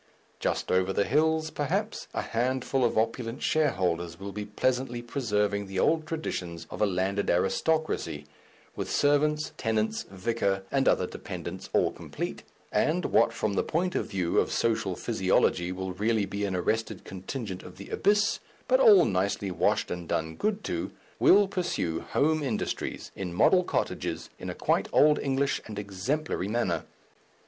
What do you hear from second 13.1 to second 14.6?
from the point of view of